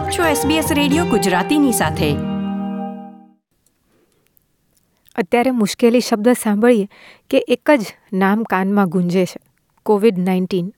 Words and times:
આપ 0.00 0.10
છો 0.10 0.24
SBS 0.24 0.74
radio 0.74 1.04
ગુજરાતીની 1.04 1.72
સાથે. 1.72 2.12
અત્યારે 5.14 5.50
મુશ્કેલી 5.50 6.00
શબ્દ 6.00 6.28
સાંભળીએ 6.28 6.88
કે 7.30 7.44
એક 7.48 7.70
જ 7.76 7.86
નામ 8.12 8.42
કાનમાં 8.42 8.88
ગુંજે 8.88 9.26
છે. 9.26 9.40
કોવિડ 9.82 10.18
નાઇન્ટીન 10.18 10.72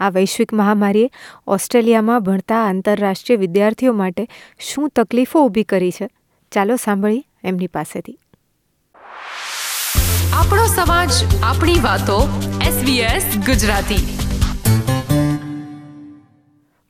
આ 0.00 0.10
વૈશ્વિક 0.10 0.52
મહામારીએ 0.52 1.10
ઓસ્ટ્રેલિયામાં 1.46 2.22
ભણતા 2.22 2.56
આંતરરાષ્ટ્રીય 2.68 3.38
વિદ્યાર્થીઓ 3.38 3.92
માટે 3.92 4.28
શું 4.60 4.88
તકલીફો 4.88 5.44
ઊભી 5.44 5.64
કરી 5.64 5.90
છે? 5.90 6.08
ચાલો 6.52 6.76
સાંભળીએ 6.76 7.24
એમની 7.44 7.66
પાસેથી. 7.66 8.18
આપણો 10.32 10.66
સમાજ 10.66 11.10
આપણી 11.42 11.80
વાતો 11.80 12.28
SBS 12.58 13.36
ગુજરાતી. 13.38 14.21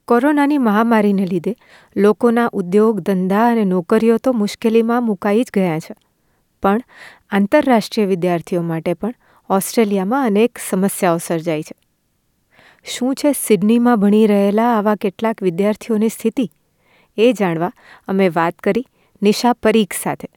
કોરોનાની 0.09 0.59
મહામારીને 0.59 1.27
લીધે 1.27 1.57
લોકોના 1.97 2.51
ઉદ્યોગ, 2.53 3.01
ધંધા 3.01 3.51
અને 3.51 3.65
નોકરીઓ 3.65 4.19
તો 4.19 4.33
મુશ્કેલીમાં 4.33 5.03
મુકાઈ 5.03 5.43
જ 5.43 5.47
ગયા 5.55 5.79
છે. 5.79 5.95
પણ 6.63 6.83
આંતરરાષ્ટ્રીય 7.31 8.07
વિદ્યાર્થીઓ 8.07 8.63
માટે 8.63 8.95
પણ 8.95 9.15
ઓસ્ટ્રેલિયામાં 9.51 10.27
અનેક 10.27 10.59
સમસ્યાઓ 10.71 11.19
સર્જાઈ 11.19 11.63
છે. 11.63 11.75
શું 12.85 13.15
છે 13.15 13.33
સિડનીમાં 13.33 14.01
ભણી 14.01 14.27
રહેલા 14.27 14.79
આવા 14.79 14.95
કેટલાક 14.95 15.43
વિદ્યાર્થીઓની 15.43 16.09
સ્થિતિ? 16.09 16.51
એ 17.17 17.33
જાણવા 17.33 17.73
અમે 18.09 18.29
વાત 18.29 18.55
કરી 18.55 18.87
નિશા 19.23 19.53
પરીખ 19.53 19.95
સાથે. 20.03 20.29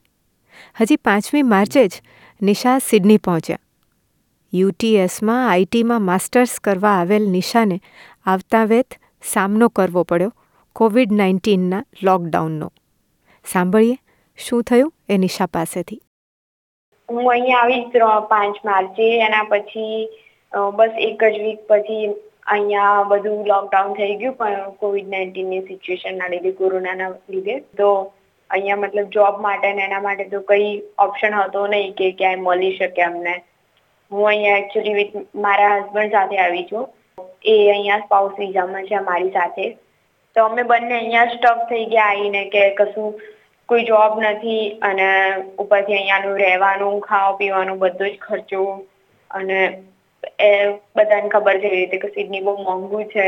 હજી 0.80 0.96
પાંચમી 0.96 1.42
માર્ચે 1.42 1.88
જ 1.88 1.90
નિશા 2.42 2.78
સિડની 2.78 3.18
પહોંચ્યા. 3.18 3.58
યુટીએસમાં 4.54 5.50
આઈટીમાં 5.50 6.02
માસ્ટર્સ 6.02 6.60
કરવા 6.60 6.90
આવેલ 6.90 7.30
નિશાને 7.30 7.80
આવતા 8.26 8.64
વેત 8.64 8.94
સામનો 9.34 9.68
કરવો 9.76 10.02
પડ્યો 10.10 10.32
કોવિડ 10.76 11.12
નાઇન્ટીનના 11.20 11.82
લોકડાઉનનો. 12.08 12.68
સાંભળીએ, 13.46 13.96
શું 14.38 14.62
થયું 14.70 14.92
એ 15.08 15.18
નિશા 15.24 15.48
પાસેથી? 15.56 16.00
હું 17.08 17.32
અહીંયા 17.32 17.62
આવી 17.62 18.04
પાંચ 18.32 18.56
માર્ચે, 18.68 19.08
એના 19.26 19.44
પછી 19.50 19.98
બસ 20.78 20.94
એક 21.08 21.20
જ 21.34 21.36
વીક 21.44 21.60
પછી 21.70 22.04
અહીંયા 22.54 23.04
બધું 23.10 23.40
લોકડાઉન 23.52 23.94
થઈ 23.96 24.16
ગયું, 24.20 24.36
પણ 24.40 24.76
કોવિડ 24.82 25.08
નાઇન્ટીનની 25.14 25.62
સિચ્યુએશનના 25.68 26.30
લીધે, 26.34 26.52
કોરોનાના 26.60 27.10
લીધે. 27.34 27.56
તો 27.78 27.88
અહીંયા 28.50 28.82
મતલબ 28.82 29.08
જોબ 29.16 29.40
માટે 29.46 29.72
ને 29.78 29.84
એના 29.88 30.02
માટે 30.08 30.28
તો 30.34 30.40
કઈ 30.50 30.68
ઓપ્શન 31.06 31.38
હતો 31.40 31.66
નહીં 31.72 31.94
કે 32.00 32.12
ક્યાંય 32.20 32.44
મળી 32.48 32.76
શકે 32.78 33.02
અમને. 33.08 33.34
હું 34.10 34.28
અહીંયા 34.32 34.60
એકચ્યુઅલી 34.62 34.98
વિથ 35.00 35.16
મારા 35.46 35.72
હસબન્ડ 35.78 36.12
સાથે 36.16 36.38
આવી 36.44 36.66
છું. 36.70 36.86
એ 37.46 37.56
અહીંયા 37.72 38.04
સ્પાઉસ 38.04 38.38
વિઝામાં 38.42 38.86
છે 38.90 38.98
અમારી 39.00 39.32
સાથે. 39.38 39.66
તો 40.36 40.44
અમે 40.50 40.62
બંને 40.70 40.94
અહીંયા 40.98 41.32
સ્ટક 41.32 41.66
થઈ 41.68 41.86
ગયા 41.92 42.06
આવીને 42.12 42.42
કે 42.54 42.62
કશું 42.78 43.18
કોઈ 43.68 43.84
જોબ 43.90 44.16
નથી 44.22 44.62
અને 44.88 45.08
ઉપરથી 45.64 45.98
અહીંયાનું 45.98 46.40
રહેવાનું 46.44 47.02
ખાવા 47.08 47.36
પીવાનું 47.38 47.82
બધો 47.82 48.10
જ 48.12 48.18
ખર્ચો 48.26 48.62
અને 49.30 49.58
એ 50.46 50.50
બધાને 50.96 51.28
ખબર 51.34 51.60
છે 51.62 51.74
રીતે 51.74 51.96
કે 52.02 52.10
સિડની 52.14 52.44
બહુ 52.46 52.56
મોંઘું 52.68 53.08
છે. 53.14 53.26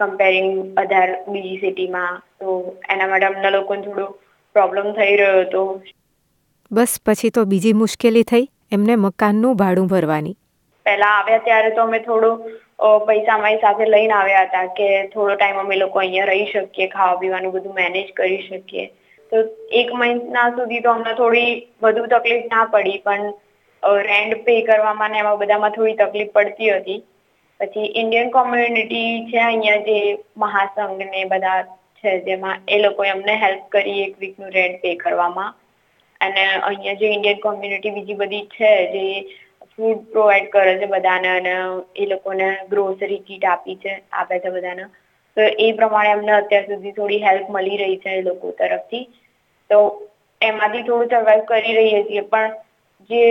કમ્પેરિંગ 0.00 0.50
અધાર 0.82 1.08
બીજી 1.28 1.60
સિટીમાં 1.62 2.20
તો 2.40 2.58
એના 2.92 3.08
માટે 3.10 3.26
અમને 3.30 3.50
લોકોને 3.56 3.82
થોડો 3.86 4.06
પ્રોબ્લેમ 4.56 4.86
થઈ 4.98 5.16
રહ્યો 5.20 5.42
હતો. 5.42 5.62
બસ 6.70 6.94
પછી 7.06 7.30
તો 7.38 7.44
બીજી 7.52 7.74
મુશ્કેલી 7.80 8.26
થઈ 8.32 8.46
એમને 8.76 8.96
મકાનનું 9.06 9.58
ભાડું 9.62 9.88
ભરવાની. 9.92 10.36
પહેલા 10.86 11.14
આવ્યા 11.16 11.44
ત્યારે 11.48 11.70
તો 11.76 11.82
અમે 11.88 11.98
થોડું 12.06 12.36
પૈસા 13.08 13.34
અમારી 13.34 13.60
સાથે 13.60 13.86
લઈને 13.94 14.14
આવ્યા 14.16 14.46
હતા 14.46 14.66
કે 14.78 14.88
થોડો 15.12 15.34
ટાઈમ 15.36 15.58
અમે 15.60 15.76
લોકો 15.82 15.98
અહીંયા 16.00 16.30
રહી 16.30 16.50
શકીએ, 16.52 16.88
ખાવા 16.94 17.20
પીવાનું 17.20 17.54
બધું 17.54 17.78
મેનેજ 17.78 18.08
કરી 18.18 18.42
શકીએ. 18.48 18.86
તો 19.32 19.36
એક 19.80 19.92
મહિના 20.00 20.48
સુધી 20.56 20.82
તો 20.86 20.90
અમને 20.96 21.12
થોડી 21.20 21.52
વધુ 21.82 22.08
તકલીફ 22.14 22.48
ના 22.54 22.64
પડી, 22.72 22.98
પણ 23.06 23.24
રેન્ટ 24.08 24.44
પે 24.46 24.56
કરવામાં 24.68 25.12
ને 25.12 25.20
એમાં 25.22 25.38
બધામાં 25.42 25.76
થોડી 25.76 26.00
તકલીફ 26.00 26.32
પડતી 26.38 26.72
હતી. 26.78 27.00
પછી 27.60 27.92
ઇન્ડિયન 28.00 28.30
કોમ્યુનિટી 28.30 29.10
છે 29.30 29.38
અહીંયા 29.46 29.86
જે 29.88 29.98
મહાસંઘ 30.42 31.02
ને 31.12 31.24
બધા 31.32 31.60
છે 31.98 32.18
જેમાં 32.26 32.62
એ 32.68 32.78
લોકોએ 32.84 33.10
અમને 33.10 33.34
હેલ્પ 33.42 33.64
કરી 33.74 34.00
એક 34.06 34.14
વીકનું 34.22 34.54
રેન્ટ 34.56 34.80
પે 34.82 34.96
કરવામાં. 35.02 35.54
અને 36.20 36.42
અહીંયા 36.42 37.00
જે 37.00 37.12
ઇન્ડિયન 37.16 37.40
કોમ્યુનિટી 37.46 37.94
બીજી 37.96 38.20
બધી 38.22 38.46
છે, 38.56 38.72
જે 38.94 39.04
ફૂડ 39.78 40.00
પ્રોવાઈડ 40.12 40.48
કરે 40.54 40.74
છે 40.80 40.88
બધાને 40.94 41.28
અને 41.30 41.54
એ 41.94 42.06
લોકોને 42.06 42.48
ગ્રોસરી 42.72 43.22
કીટ 43.28 43.44
આપી 43.46 43.78
છે, 43.82 43.92
આપે 44.12 44.34
છે 44.42 44.50
બધાને. 44.50 44.84
તો 45.36 45.42
એ 45.58 45.68
પ્રમાણે 45.78 46.12
અમને 46.14 46.32
અત્યાર 46.34 46.66
સુધી 46.66 46.96
થોડી 46.98 47.22
હેલ્પ 47.26 47.46
મળી 47.50 47.80
રહી 47.82 48.00
છે 48.02 48.18
એ 48.18 48.22
લોકો 48.22 48.52
તરફથી. 48.58 49.04
તો 49.70 49.78
એમાંથી 50.40 50.84
થોડું 50.88 51.10
સર્વાઈવ 51.12 51.44
કરી 51.50 51.76
રહીએ 51.78 52.02
છીએ, 52.08 52.22
પણ 52.32 52.50
જે 53.10 53.22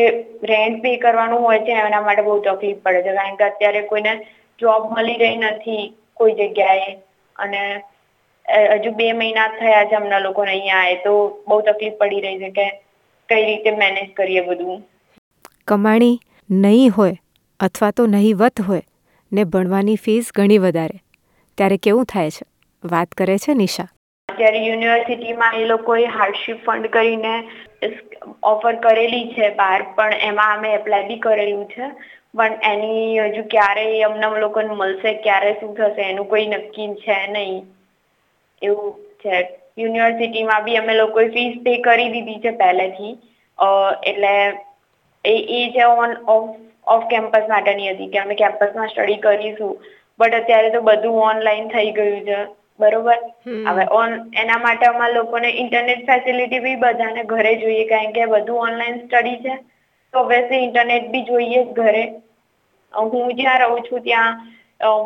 રેન્ટ 0.51 0.81
પે 0.83 0.97
કરવાનું 0.97 1.45
હોય 1.45 1.61
છે 1.67 1.77
એના 1.79 2.01
માટે 2.01 2.27
બહુ 2.27 2.37
તકલીફ 2.47 2.81
પડે 2.83 3.01
છે, 3.05 3.15
કારણ 3.17 3.39
કે 3.39 3.47
અત્યારે 3.49 3.81
કોઈને 3.91 4.13
જોબ 4.59 4.91
મળી 4.91 5.21
રહી 5.23 5.39
નથી 5.43 5.83
કોઈ 6.19 6.37
જગ્યાએ. 6.39 6.91
અને 7.35 7.61
હજુ 8.73 8.91
બે 8.99 9.13
મહિના 9.13 9.49
થયા 9.59 9.85
છે 9.89 9.95
અમને 9.95 10.19
લોકોને 10.19 10.51
અહીંયા 10.51 10.83
આવે 10.83 10.97
તો 11.05 11.13
બહુ 11.47 11.61
તકલીફ 11.67 11.97
પડી 11.99 12.23
રહી 12.25 12.39
છે 12.43 12.51
કે 12.57 12.67
કઈ 13.29 13.43
રીતે 13.45 13.71
મેનેજ 13.81 14.09
કરીએ 14.13 14.43
બધું. 14.47 14.81
કમાણી 15.67 16.17
નહીં 16.49 16.91
હોય 16.97 17.15
અથવા 17.59 17.91
તો 17.91 18.05
નહીવત 18.05 18.61
હોય 18.61 18.81
ને 19.31 19.43
ભણવાની 19.43 19.95
ફીસ 19.95 20.31
ઘણી 20.35 20.57
વધારે. 20.57 20.99
ત્યારે 21.57 21.77
કેવું 21.77 22.05
થાય 22.05 22.29
છે? 22.29 22.45
વાત 22.83 23.07
કરે 23.11 23.37
છે 23.37 23.53
નિશા. 23.53 23.87
અત્યારે 24.29 24.57
યુનિવર્સિટીમાં 24.57 25.53
એ 25.53 25.65
લોકોએ 25.65 26.05
હાર્ડશીપ 26.05 26.63
ફંડ 26.65 26.87
કરીને 26.87 27.33
ઓફર 28.43 28.75
કરેલી 28.75 29.27
છે 29.27 29.49
બહાર, 29.55 29.81
પણ 29.95 30.13
એમાં 30.13 30.57
અમે 30.57 30.73
એપ્લાય 30.73 31.07
બી 31.07 31.19
કરેલું 31.19 31.65
છે. 31.65 31.89
પણ 32.35 32.59
એની 32.63 33.19
હજુ 33.19 33.43
ક્યારે 33.43 34.03
અમને 34.03 34.39
લોકોને 34.39 34.73
મળશે, 34.73 35.13
ક્યારે 35.13 35.53
શું 35.53 35.75
થશે, 35.75 36.01
એનું 36.01 36.29
કોઈ 36.29 36.47
નક્કી 36.47 36.87
છે 36.87 37.27
નહીં. 37.27 37.65
એવું 38.61 38.93
છે. 39.25 39.49
યુનિવર્સિટીમાં 39.77 40.63
બી 40.63 40.75
અમે 40.75 40.93
લોકોએ 40.93 41.27
ફીસ 41.29 41.61
પે 41.63 41.77
કરી 41.81 42.09
દીધી 42.09 42.39
છે 42.39 42.51
પહેલેથી. 42.51 43.11
એટલે 44.03 44.35
એ 45.25 45.35
એ 45.57 45.69
છે 45.69 45.83
ઓન 45.83 46.13
ઓફ 46.27 46.55
ઓફ 46.87 47.03
કેમ્પસ 47.09 47.49
માટેની 47.49 47.91
હતી. 47.91 48.07
કે 48.07 48.19
અમે 48.19 48.35
કેમ્પસમાં 48.35 48.87
સ્ટડી 48.87 49.15
કરીશું. 49.15 49.77
બટ 50.19 50.35
અત્યારે 50.35 50.69
તો 50.69 50.81
બધું 50.81 51.21
ઓનલાઈન 51.21 51.67
થઈ 51.67 51.91
ગયું 51.91 52.21
છે. 52.21 52.39
બરોબર? 52.79 53.17
હવે 53.67 53.85
ઓન 53.91 54.13
એના 54.37 54.57
માટે 54.57 54.85
અમારા 54.85 55.13
લોકોને 55.13 55.49
ઇન્ટરનેટ 55.49 56.05
ફેસિલિટી 56.05 56.59
બી 56.59 56.75
બધાને 56.75 57.23
ઘરે 57.23 57.55
જોઈએ. 57.55 57.85
કારણ 57.87 58.11
કે 58.11 58.25
બધું 58.25 58.59
ઓનલાઈન 58.59 58.97
સ્ટડી 59.05 59.35
છે. 59.35 59.55
તો 60.13 60.19
ઓબ્વિયસલી 60.19 60.63
ઇન્ટરનેટ 60.63 61.09
બી 61.09 61.21
જોઈએ 61.21 61.63
જ 61.63 61.67
ઘરે. 61.67 62.03
હું 62.93 63.33
જ્યાં 63.35 63.59
રહું 63.59 63.81
છું 63.81 64.01
ત્યાં 64.01 64.41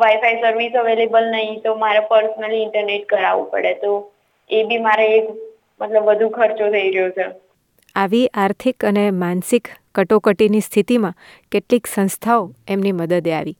વાઈફાઈ 0.00 0.40
સર્વિસ 0.42 0.72
અવેલેબલ 0.72 1.30
નહીં. 1.30 1.60
તો 1.62 1.74
મારે 1.74 2.00
પર્સનલી 2.00 2.62
ઇન્ટરનેટ 2.62 3.06
કરાવવું 3.06 3.50
પડે. 3.50 3.74
તો 3.74 4.12
એ 4.50 4.62
બી 4.64 4.78
મારે 4.78 5.06
એક 5.16 5.26
મતલબ 5.80 6.04
વધુ 6.04 6.28
ખર્ચો 6.28 6.70
થઈ 6.70 6.90
રહ્યો 6.90 7.10
છે. 7.10 7.26
આવી 7.94 8.26
આર્થિક 8.34 8.84
અને 8.84 9.10
માનસિક 9.10 9.68
કટોકટીની 9.96 10.60
સ્થિતિમાં 10.60 11.14
કેટલીક 11.52 11.86
સંસ્થાઓ 11.86 12.44
એમની 12.68 12.92
મદદે 12.92 13.32
આવી. 13.32 13.56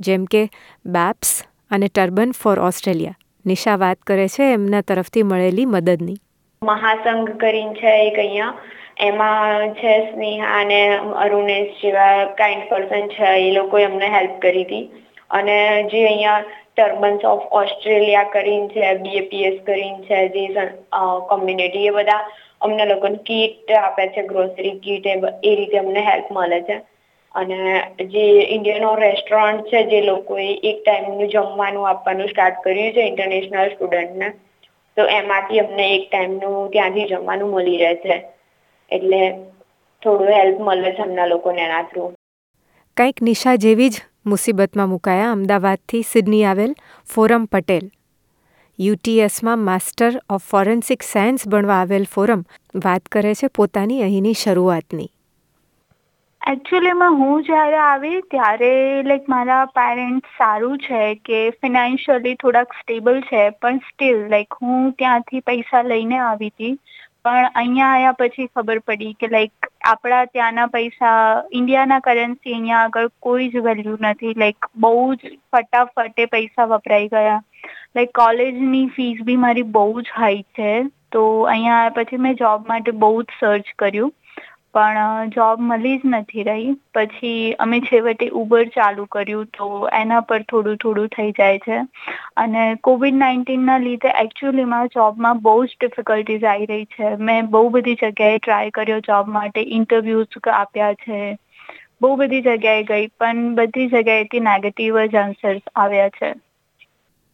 જેમ 0.00 0.24
કે 0.24 0.42
બેપ્સ 0.86 1.30
અને 1.70 1.88
ટર્બન 1.88 2.32
ફોર 2.42 2.60
ઓસ્ટ્રેલિયા 2.60 3.18
નિશા 3.46 3.76
વાત 3.76 3.98
કરે 4.08 4.26
છે 4.28 4.52
એમના 4.52 4.80
તરફથી 4.80 5.22
મળેલી 5.22 5.66
મદદની. 5.66 6.18
મહાસંઘ 6.62 7.30
કરીને 7.36 7.74
છે 7.74 7.92
એક 8.06 8.18
અહીંયા. 8.18 8.54
એમાં 9.00 9.74
છે 9.74 9.92
સ્નેહા 10.04 10.54
અને 10.60 10.80
અરુણેશ 11.24 11.68
જેવા 11.82 12.24
કાઇન્ડ 12.38 12.68
પર્સન 12.70 13.04
છે. 13.08 13.28
એ 13.48 13.50
લોકોએ 13.52 13.84
એમને 13.84 14.08
હેલ્પ 14.08 14.40
કરી 14.42 14.64
હતી. 14.64 14.84
અને 15.30 15.56
જે 15.92 16.00
અહીંયા 16.06 16.44
ટર્બન્સ 16.76 17.24
ઓફ 17.24 17.46
ઓસ્ટ્રેલિયા 17.52 18.24
કરીને 18.34 18.68
છે 18.68 18.94
બીએપીએસ 18.98 19.56
કરીને 19.66 20.02
છે, 20.02 20.28
જે 20.28 20.44
કોમ્યુનિટી 21.28 21.86
એ 21.86 21.90
બધા 21.90 22.20
અમને 22.60 22.84
લોકોને 22.86 23.18
કીટ 23.26 23.70
આપે 23.80 24.06
છે 24.14 24.22
ગ્રોસરી 24.30 24.78
કીટ 24.84 25.06
એ 25.42 25.54
રીતે 25.56 25.78
અમને 25.78 26.00
હેલ્પ 26.00 26.30
મળે 26.32 26.60
છે. 26.62 26.76
અને 27.34 27.58
જે 28.12 28.24
ઇન્ડિયનો 28.54 28.94
રેસ્ટોરન્ટ 28.94 29.66
છે, 29.70 29.82
જે 29.90 30.00
લોકોએ 30.02 30.48
એક 30.70 30.78
ટાઈમનું 30.84 31.28
જમવાનું 31.28 31.88
આપવાનું 31.88 32.28
સ્ટાર્ટ 32.28 32.62
કર્યું 32.64 32.92
છે 32.92 33.08
ઇન્ટરનેશનલ 33.10 33.70
સ્ટુડન્ટને 33.74 34.28
તો 34.96 35.02
એમાંથી 35.18 35.60
અમને 35.60 35.84
એક 35.96 36.08
ટાઈમનું 36.10 36.70
ત્યાંથી 36.72 37.06
જમવાનું 37.06 37.50
મળી 37.50 37.76
રહે 37.76 37.94
છે. 38.04 38.16
એટલે 38.90 39.20
થોડું 40.02 40.32
હેલ્પ 40.32 40.60
મળે 40.60 40.90
છે 40.92 41.02
અમના 41.02 41.26
લોકોને 41.26 41.62
એના 41.62 41.82
થ્રુ 41.82 42.12
કંઈક 42.96 43.22
નિશા 43.22 43.56
જેવી 43.56 43.88
જ 43.88 44.02
મુસીબતમાં 44.26 44.88
મુકાયા 44.88 45.32
અમદાવાદથી 45.32 46.02
સિડની 46.02 46.44
આવેલ 46.44 46.72
ફોરમ 47.14 47.44
પટેલ. 47.44 47.84
યુટીએસમાં 48.78 49.62
માસ્ટર 49.68 50.16
ઓફ 50.34 50.44
ફોરેન્સિક 50.50 51.04
સાયન્સ 51.06 51.44
ભણવા 51.52 51.78
આવેલ 51.84 52.04
ફોરમ 52.10 52.42
વાત 52.84 53.08
કરે 53.14 53.32
છે 53.34 53.48
પોતાની 53.58 54.02
અહીંની 54.02 54.34
શરૂઆતની. 54.42 55.06
એકચ્યુઅલીમાં 56.42 57.16
હું 57.20 57.42
જ્યારે 57.48 57.80
આવી 57.84 58.20
ત્યારે 58.34 58.70
લાઈક 59.08 59.26
મારા 59.32 59.64
પેરેન્ટ્સ 59.78 60.36
સારું 60.38 60.78
છે 60.84 61.00
કે 61.28 61.40
ફિનાન્શિયલી 61.62 62.36
થોડાક 62.44 62.78
સ્ટેબલ 62.82 63.20
છે, 63.30 63.42
પણ 63.62 63.82
સ્ટીલ 63.88 64.22
લાઈક 64.30 64.60
હું 64.62 64.94
ત્યાંથી 64.94 65.40
પૈસા 65.40 65.82
લઈને 65.82 66.18
આવી 66.18 66.52
હતી. 66.54 66.72
પણ 67.28 67.48
અહીંયા 67.54 67.94
આવ્યા 67.94 68.12
પછી 68.12 68.46
ખબર 68.46 68.78
પડી 68.86 69.12
કે 69.12 69.28
લાઈક 69.32 69.66
આપણા 69.84 70.24
ત્યાંના 70.24 70.66
પૈસા, 70.66 71.42
ઇન્ડિયાના 71.52 72.00
કરન્સી 72.00 72.52
અહીંયા 72.52 72.82
આગળ 72.82 73.08
કોઈ 73.20 73.48
જ 73.48 73.64
વેલ્યુ 73.66 73.96
નથી. 74.00 74.34
લાઈક 74.34 74.68
બહુ 74.76 75.14
જ 75.14 75.32
ફટાફટે 75.52 76.26
પૈસા 76.26 76.66
વપરાઈ 76.66 77.08
ગયા. 77.08 77.40
લાઈક 77.96 78.14
કોલેજની 78.14 78.86
ફીસ 78.86 79.20
બી 79.24 79.36
મારી 79.36 79.62
બહુ 79.62 80.00
જ 80.00 80.16
હાઈ 80.16 80.42
છે. 80.60 80.72
તો 81.12 81.24
અહીંયા 81.42 81.76
આવ્યા 81.76 82.04
પછી 82.04 82.16
મેં 82.16 82.40
જોબ 82.44 82.66
માટે 82.68 82.90
બહુ 83.04 83.22
જ 83.22 83.38
સર્ચ 83.40 83.74
કર્યું. 83.78 84.12
પણ 84.74 85.28
જોબ 85.28 85.60
મળી 85.60 85.98
જ 85.98 86.00
નથી 86.04 86.42
રહી. 86.42 86.76
પછી 86.94 87.52
અમે 87.52 87.80
છેવટે 87.80 88.28
ઉબર 88.28 88.64
ચાલુ 88.64 89.04
કર્યું 89.04 89.44
તો 89.44 89.88
એના 89.92 90.20
પર 90.20 90.42
થોડું 90.42 90.76
થોડું 90.76 91.08
થઈ 91.08 91.30
જાય 91.30 91.58
છે. 91.58 91.78
અને 92.36 92.74
કોવિડ 92.74 93.14
નાઇન્ટીનના 93.14 93.78
લીધે 93.78 94.08
એકચ્યુઅલીમાં 94.08 94.86
જોબમાં 94.86 95.38
બહુ 95.38 95.64
જ 95.64 95.68
ડિફિકલ્ટીઝ 95.80 96.44
આવી 96.44 96.66
રહી 96.66 96.84
છે. 96.84 97.14
મેં 97.16 97.46
બહુ 97.46 97.68
બધી 97.68 97.94
જગ્યાએ 97.94 98.38
ટ્રાય 98.38 98.70
કર્યો 98.70 99.00
જોબ 99.00 99.28
માટે 99.28 99.60
ઇન્ટરવ્યૂઝ 99.60 100.48
આપ્યા 100.48 100.94
છે. 100.94 101.38
બહુ 102.00 102.16
બધી 102.16 102.42
જગ્યાએ 102.42 102.82
ગઈ, 102.82 103.06
પણ 103.06 103.54
બધી 103.54 103.86
જગ્યાએથી 103.86 104.40
નેગેટિવ 104.40 105.06
જ 105.06 105.14
આન્સર્સ 105.14 105.60
આવ્યા 105.76 106.08
છે. 106.08 106.34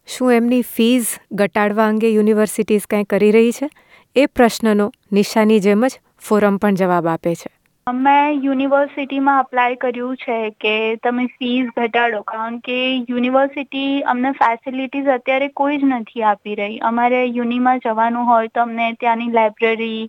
શું 0.06 0.32
એમની 0.32 0.62
ફીઝ 0.62 1.06
ઘટાડવા 1.32 1.87
અંગે 1.87 2.10
યુનિવર્સિટીઝ 2.10 2.87
કંઈ 2.87 3.04
કરી 3.04 3.30
રહી 3.30 3.52
છે? 3.52 3.69
એ 4.16 4.26
પ્રશ્નનો 4.26 4.92
નિશાની 5.12 5.60
જેમ 5.60 5.87
જ 5.87 6.00
ફોરમ 6.25 6.56
પણ 6.56 6.81
જવાબ 6.81 7.09
આપે 7.09 7.35
છે. 7.35 7.53
મેં 7.87 8.43
યુનિવર્સિટીમાં 8.43 9.41
અપ્લાય 9.41 9.75
કર્યું 9.76 10.17
છે 10.17 10.37
કે 10.61 10.75
તમે 10.97 11.25
ફીસ 11.32 11.67
ઘટાડો, 11.76 12.21
કારણ 12.23 12.59
કે 12.59 12.76
યુનિવર્સિટી 13.11 14.03
અમને 14.12 14.31
ફેસિલિટીઝ 14.32 15.11
અત્યારે 15.15 15.49
કોઈ 15.61 15.79
જ 15.79 15.91
નથી 15.91 16.23
આપી 16.23 16.55
રહી. 16.55 16.79
અમારે 16.91 17.25
યુનિમાં 17.38 17.79
જવાનું 17.79 18.25
હોય 18.26 18.53
તો 18.55 18.62
અમને 18.62 18.87
ત્યાંની 19.00 19.31
લાઇબ્રેરી 19.31 20.00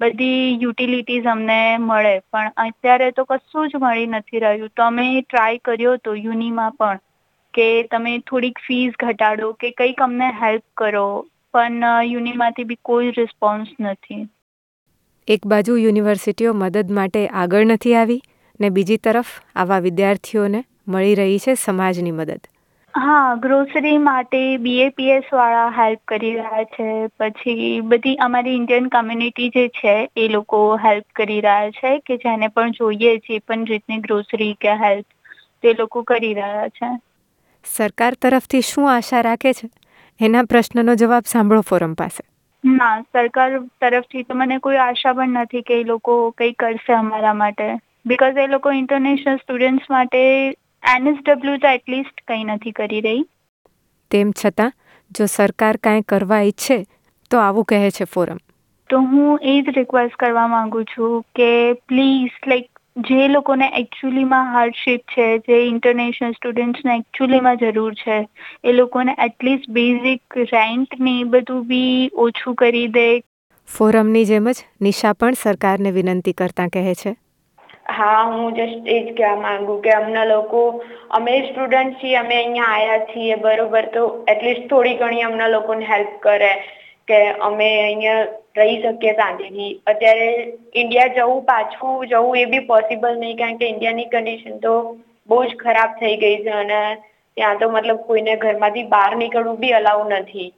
બધી 0.00 0.58
યુટિલિટીઝ 0.62 1.26
અમને 1.26 1.58
મળે, 1.78 2.12
પણ 2.32 2.52
અત્યારે 2.56 3.10
તો 3.10 3.24
કશું 3.24 3.68
જ 3.68 3.80
મળી 3.80 4.06
નથી 4.06 4.38
રહ્યું. 4.38 4.70
તો 4.76 4.82
અમે 4.82 5.08
ટ્રાય 5.22 5.64
કર્યો 5.64 5.92
હતો 5.92 6.14
યુનિમાં 6.16 6.72
પણ 6.72 7.02
કે 7.54 7.66
તમે 7.90 8.14
થોડીક 8.18 8.62
ફીસ 8.66 8.92
ઘટાડો, 9.00 9.52
કે 9.52 9.70
કંઈક 9.70 10.00
અમને 10.02 10.30
હેલ્પ 10.42 10.64
કરો, 10.76 11.08
પણ 11.54 11.84
યુનિમાંથી 12.04 12.64
બી 12.64 12.80
કોઈ 12.82 13.10
રિસ્પોન્સ 13.18 13.74
નથી. 13.80 14.22
એક 15.28 15.46
બાજુ 15.46 15.76
યુનિવર્સિટીઓ 15.76 16.52
મદદ 16.54 16.90
માટે 16.90 17.26
આગળ 17.28 17.64
નથી 17.64 17.94
આવી 17.94 18.22
ને 18.60 18.68
બીજી 18.68 18.96
તરફ 18.96 19.30
આવા 19.56 19.78
વિદ્યાર્થીઓને 19.78 20.64
મળી 20.88 21.14
રહી 21.14 21.38
છે 21.38 21.54
સમાજની 21.54 22.12
મદદ. 22.12 22.40
હા 22.94 23.34
ગ્રોસરી 23.34 23.98
માટે 23.98 24.56
બીએપીએસ 24.56 25.24
વાળા 25.32 25.70
હેલ્પ 25.70 26.00
કરી 26.08 26.32
રહ્યા 26.32 26.64
છે. 26.64 27.06
પછી 27.06 27.80
બધી 27.80 28.16
અમારી 28.16 28.56
ઇન્ડિયન 28.56 28.88
કમ્યુનિટી 28.88 29.48
જે 29.48 29.68
છે 29.68 30.10
એ 30.16 30.28
લોકો 30.28 30.76
હેલ્પ 30.76 31.04
કરી 31.16 31.40
રહ્યા 31.40 31.70
છે 31.70 31.98
કે 31.98 32.16
જેને 32.16 32.48
પણ 32.48 32.70
જોઈએ 32.70 33.16
જે 33.16 33.38
પણ 33.38 33.64
રીતની 33.64 33.98
ગ્રોસરી 33.98 34.54
કે 34.54 34.74
હેલ્પ 34.74 35.06
તે 35.62 35.72
લોકો 35.72 36.02
કરી 36.02 36.34
રહ્યા 36.34 36.68
છે. 36.68 36.86
સરકાર 37.64 38.14
તરફથી 38.14 38.60
શું 38.60 38.94
આશા 38.94 39.20
રાખે 39.20 39.52
છે? 39.52 39.68
એના 40.20 40.42
પ્રશ્નનો 40.42 40.94
જવાબ 40.94 41.22
સાંભળો 41.26 41.60
ફોરમ 41.60 41.94
પાસે. 41.94 42.31
ના 42.64 42.90
સરકાર 43.08 43.50
તરફથી 43.80 44.22
તો 44.24 44.36
મને 44.36 44.56
કોઈ 44.60 44.78
આશા 44.80 45.14
પણ 45.14 45.36
નથી 45.40 45.62
કે 45.64 45.78
એ 45.78 45.86
લોકો 45.86 46.14
કંઈ 46.34 46.56
કરશે 46.58 46.94
અમારા 46.94 47.34
માટે. 47.36 47.68
બિકોઝ 48.06 48.38
એ 48.38 48.48
લોકો 48.48 48.74
ઇન્ટરનેશનલ 48.76 49.38
સ્ટુડન્ટ્સ 49.38 49.90
માટે 49.90 50.22
એનએસડબલ્યુ 50.90 51.60
તો 51.60 51.74
એટલીસ્ટ 51.74 52.26
કંઈ 52.26 52.48
નથી 52.50 52.76
કરી 52.76 53.02
રહી. 53.02 53.22
તેમ 54.10 54.28
છતાં 54.32 54.72
જો 55.10 55.24
સરકાર 55.28 55.76
કાંઈ 55.80 56.08
કરવા 56.08 56.42
ઈચ્છે 56.44 56.78
તો 57.30 57.36
આવું 57.40 57.68
કહે 57.68 57.90
છે 57.92 58.04
ફોરમ. 58.06 58.38
તો 58.90 58.98
હું 59.04 59.24
એ 59.44 59.54
જ 59.60 59.72
રિક્વેસ્ટ 59.72 60.18
કરવા 60.18 60.44
માંગુ 60.48 60.82
છું 60.86 61.12
કે 61.34 61.48
પ્લીઝ 61.86 62.36
લાઈક 62.46 62.68
જે 62.96 63.28
લોકોને 63.28 63.66
એકચ્યુઅલીમાં 63.72 64.48
હાર્ડશીપ 64.52 65.02
છે 65.06 65.26
જે 65.46 65.58
ઇન્ટરનેશનલ 65.66 66.34
સ્ટુડન્ટ્સને 66.34 66.96
એકચ્યુઅલીમાં 66.96 67.58
જરૂર 67.58 67.94
છે 67.94 68.18
એ 68.64 68.72
લોકોને 68.72 69.14
એટલીસ્ટ 69.18 69.70
બેઝિક 69.70 70.36
રેન્ટ 70.50 70.98
ને 70.98 71.14
એ 71.20 71.24
બધું 71.26 71.62
બી 71.66 72.10
ઓછું 72.16 72.56
કરી 72.56 72.88
દે. 72.88 73.06
ફોરમની 73.68 74.24
જેમ 74.24 74.50
જ 74.50 74.66
નિશા 74.80 75.14
પણ 75.14 75.40
સરકારને 75.40 75.92
વિનંતી 75.92 76.34
કરતા 76.34 76.68
કહે 76.68 76.94
છે. 76.94 77.14
હા 77.90 78.20
હું 78.26 78.54
જસ્ટ 78.54 78.86
એ 78.88 78.98
જ 79.00 79.14
કહેવા 79.14 79.40
માંગુ 79.40 79.78
કે 79.80 79.94
અમને 79.94 80.26
લોકો 80.26 80.62
અમે 81.12 81.38
સ્ટુડન્ટ 81.40 81.98
છીએ 82.00 82.14
અમે 82.18 82.36
અહીંયા 82.36 82.70
આવ્યા 82.74 83.08
છીએ 83.08 83.40
બરોબર 83.40 83.90
તો 83.96 84.04
એટલીસ્ટ 84.26 84.68
થોડી 84.68 84.94
ઘણી 84.96 85.24
અમને 85.24 85.48
લોકોને 85.48 85.84
હેલ્પ 85.86 86.14
કરે 86.20 86.54
કે 87.08 87.24
અમે 87.42 87.68
અહીંયા 87.80 88.41
રહી 88.56 88.80
શકીએ 88.82 89.14
શાંતિથી. 89.14 89.70
અત્યારે 89.86 90.28
ઇન્ડિયા 90.74 91.14
જવું, 91.16 91.40
પાછું 91.44 92.08
જવું 92.08 92.38
એ 92.38 92.44
બી 92.46 92.66
પોસિબલ 92.66 93.16
નહીં, 93.16 93.36
કારણ 93.36 93.56
કે 93.56 93.66
ઇન્ડિયાની 93.66 94.08
કન્ડિશન 94.08 94.58
તો 94.60 94.74
બહુ 95.28 95.38
જ 95.44 95.58
ખરાબ 95.58 95.98
થઈ 96.00 96.16
ગઈ 96.18 96.38
છે 96.40 96.56
અને 96.56 96.80
ત્યાં 97.36 97.58
તો 97.58 97.70
મતલબ 97.70 98.02
કોઈને 98.06 98.34
ઘરમાંથી 98.38 98.88
બહાર 98.88 99.10
નીકળવું 99.16 99.58
બી 99.58 99.74
અલાઉ 99.74 100.02
નથી. 100.10 100.48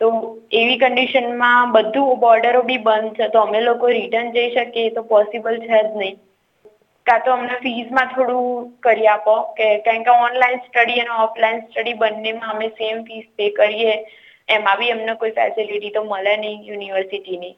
તો 0.00 0.06
એવી 0.52 0.78
કન્ડિશનમાં 0.78 1.72
બધું 1.72 2.20
બોર્ડરો 2.20 2.62
બી 2.62 2.80
બંધ 2.80 3.14
છે. 3.14 3.28
તો 3.28 3.40
અમે 3.40 3.60
લોકો 3.62 3.86
રિટર્ન 3.90 4.32
જઈ 4.32 4.50
શકીએ 4.50 4.90
તો 4.92 5.02
પોસિબલ 5.04 5.58
છે 5.60 5.78
જ 5.80 5.94
નહીં. 5.96 6.16
કાં 7.06 7.22
તો 7.24 7.32
અમને 7.32 7.56
ફીઝમાં 7.58 8.08
થોડું 8.08 8.48
કરી 8.80 9.08
આપો. 9.08 9.36
કે, 9.52 9.68
કારણ 9.80 10.02
કે 10.02 10.16
ઓનલાઈન 10.20 10.60
સ્ટડી 10.60 11.00
અને 11.00 11.14
ઓફલાઈન 11.24 11.62
સ્ટડી 11.62 11.96
બંનેમાં 11.96 12.50
અમે 12.50 12.68
સેમ 12.72 13.04
ફીસ 13.04 13.26
પે 13.36 13.50
કરીએ. 13.52 13.94
એમાં 14.50 14.78
બી 14.78 14.90
અમને 14.90 15.14
કોઈ 15.14 15.30
ફેસિલિટી 15.30 15.90
તો 15.90 16.04
મળે 16.04 16.36
નહીં 16.36 16.64
યુનિવર્સિટીની 16.64 17.54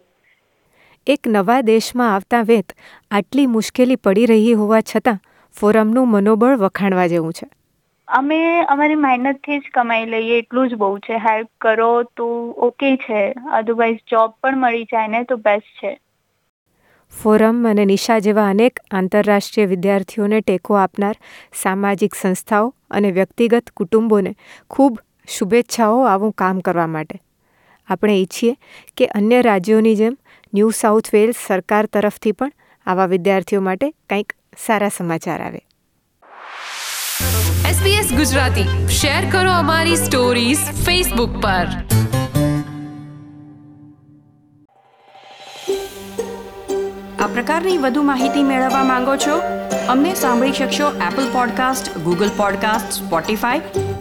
એક 1.07 1.29
નવા 1.29 1.63
દેશમાં 1.63 2.15
આવતા 2.15 2.43
વેત 2.43 2.77
આટલી 3.11 3.47
મુશ્કેલી 3.47 3.97
પડી 3.97 4.27
રહી 4.27 4.55
હોવા 4.55 4.81
છતાં 4.81 5.19
ફોરમનું 5.55 6.09
મનોબળ 6.09 6.57
વખાણવા 6.57 7.07
જેવું 7.07 7.33
છે. 7.33 7.47
અમે 8.09 8.39
અમારી 8.67 8.95
મહેનતથી 8.95 9.59
જ 9.59 9.75
કમાઈ 9.75 10.07
લઈએ 10.07 10.39
એટલું 10.39 10.69
જ 10.69 10.75
બહુ 10.75 10.99
છે. 10.99 11.19
હેલ્પ 11.19 11.51
કરો 11.61 11.91
તો 12.17 12.29
ઓકે 12.69 12.97
છે. 12.97 13.21
અધરવાઇઝ 13.53 14.01
જોબ 14.11 14.35
પણ 14.41 14.59
મળી 14.59 14.85
જાય 14.85 15.09
ને 15.09 15.25
તો 15.25 15.37
બેસ્ટ 15.37 15.71
છે. 15.81 15.93
ફોરમ 17.13 17.67
અને 17.67 17.85
નિશા 17.85 18.19
જેવા 18.21 18.49
અનેક 18.49 18.81
આંતરરાષ્ટ્રીય 18.91 19.67
વિદ્યાર્થીઓને 19.67 20.41
ટેકો 20.41 20.77
આપનાર 20.77 21.17
સામાજિક 21.53 22.15
સંસ્થાઓ 22.15 22.75
અને 22.91 23.11
વ્યક્તિગત 23.11 23.73
કુટુંબોને 23.75 24.33
ખૂબ 24.71 25.01
શુભેચ્છાઓ 25.27 26.05
આવું 26.05 26.33
કામ 26.33 26.61
કરવા 26.61 26.87
માટે. 26.87 27.21
આપણે 27.89 28.15
ઈચ્છીએ 28.15 28.57
કે 28.97 29.07
અન્ય 29.07 29.43
રાજ્યોની 29.43 29.97
જેમ 29.97 30.17
ન્યૂ 30.55 30.71
સાઉથ 30.71 31.15
વેલ્સ 31.15 31.35
સરકાર 31.47 31.87
તરફથી 31.87 32.33
પણ 32.33 32.53
આવા 32.87 33.07
વિદ્યાર્થીઓ 33.07 33.61
માટે 33.61 33.91
કંઈક 33.91 34.33
સારા 34.67 34.89
સમાચાર 34.89 35.43
આવે. 35.43 35.61
SBS 37.71 38.17
ગુજરાતી. 38.17 38.89
શેર 38.89 39.31
કરો 39.31 39.53
અમારી 39.53 39.97
સ્ટોરીઝ 39.97 40.59
ફેસબુક 40.59 41.31
પર. 41.31 41.67
આ 47.21 47.27
પ્રકારની 47.27 47.79
વધુ 47.79 48.03
માહિતી 48.03 48.43
મેળવવા 48.43 48.85
માંગો 48.85 49.17
છો? 49.17 49.41
અમને 49.89 50.15
સાંભળી 50.15 50.53
શકશો 50.53 50.93
Apple 50.93 51.33
podcast 51.33 51.99
Google 51.99 52.31
podcast 52.37 53.05
Spotify 53.05 53.61